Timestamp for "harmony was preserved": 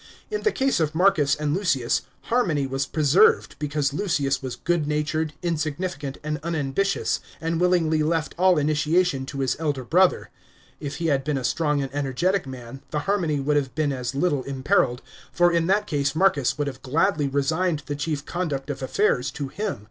2.23-3.55